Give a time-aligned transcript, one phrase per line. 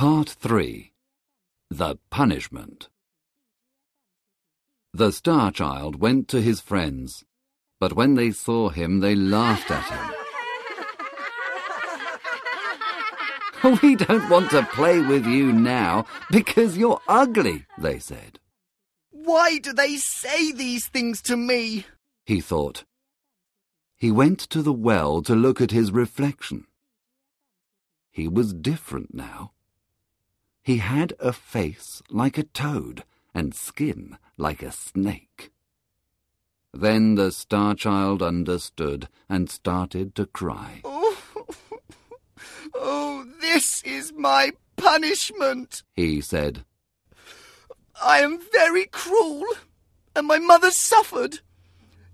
[0.00, 0.92] Part 3
[1.68, 2.88] The Punishment
[4.94, 7.26] The Star Child went to his friends,
[7.78, 9.84] but when they saw him, they laughed at
[13.62, 13.78] him.
[13.82, 18.40] we don't want to play with you now because you're ugly, they said.
[19.10, 21.84] Why do they say these things to me?
[22.24, 22.84] He thought.
[23.98, 26.66] He went to the well to look at his reflection.
[28.10, 29.52] He was different now.
[30.62, 35.50] He had a face like a toad and skin like a snake.
[36.72, 40.82] Then the Star Child understood and started to cry.
[40.84, 41.16] Oh,
[42.74, 46.64] oh, this is my punishment, he said.
[48.02, 49.44] I am very cruel,
[50.14, 51.40] and my mother suffered.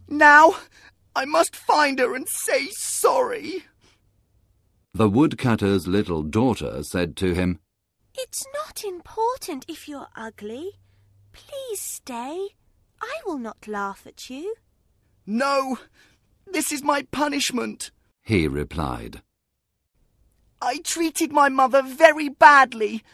[0.09, 0.57] Now
[1.15, 3.65] I must find her and say sorry.
[4.95, 7.61] The woodcutter's little daughter said to him,
[8.29, 10.73] It's not important if you're ugly.
[11.33, 12.49] Please stay.
[13.01, 14.57] I will not laugh at you.
[15.25, 15.79] No,
[16.45, 17.93] this is my punishment.
[18.25, 19.23] He replied.
[20.61, 23.05] I treated my mother very badly,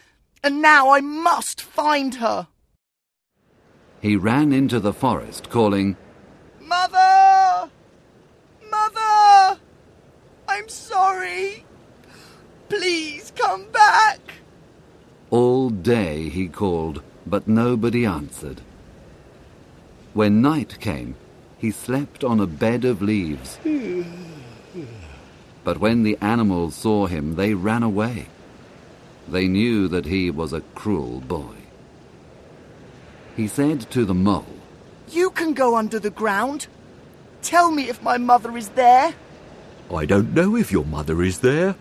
[0.43, 2.47] and now I must find her.
[4.01, 5.95] He ran into the forest, calling,
[6.59, 7.69] Mother!
[8.71, 9.59] Mother!
[10.47, 11.65] I'm sorry.
[12.67, 14.32] Please come back.
[15.63, 18.59] All day he called, but nobody answered.
[20.13, 21.15] When night came,
[21.57, 23.57] he slept on a bed of leaves.
[25.63, 28.25] But when the animals saw him, they ran away.
[29.29, 31.55] They knew that he was a cruel boy.
[33.37, 34.57] He said to the mole,
[35.11, 36.67] You can go under the ground.
[37.41, 39.13] Tell me if my mother is there.
[39.95, 41.75] I don't know if your mother is there.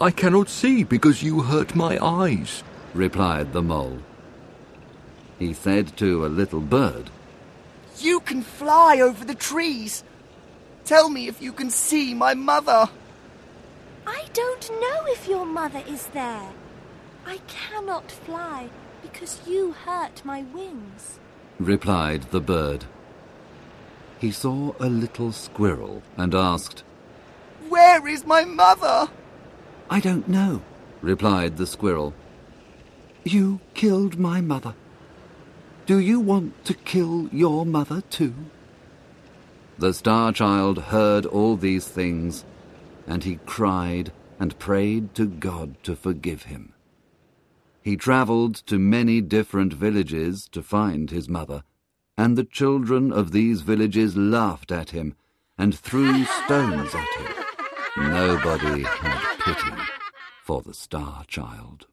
[0.00, 2.62] I cannot see because you hurt my eyes,
[2.96, 3.98] replied the mole.
[5.38, 7.10] He said to a little bird,
[7.98, 10.02] You can fly over the trees.
[10.84, 12.88] Tell me if you can see my mother.
[14.06, 16.48] I don't know if your mother is there.
[17.26, 18.70] I cannot fly
[19.02, 21.18] because you hurt my wings,
[21.58, 22.84] replied the bird.
[24.18, 26.84] He saw a little squirrel and asked,
[27.68, 29.10] Where is my mother?
[29.90, 30.62] I don't know,
[31.02, 32.14] replied the squirrel.
[33.26, 34.76] You killed my mother.
[35.84, 38.32] Do you want to kill your mother too?
[39.78, 42.44] The Star Child heard all these things,
[43.04, 46.72] and he cried and prayed to God to forgive him.
[47.82, 51.64] He travelled to many different villages to find his mother,
[52.16, 55.16] and the children of these villages laughed at him
[55.58, 57.44] and threw stones at him.
[57.96, 59.82] Nobody had pity
[60.44, 61.88] for the Star Child.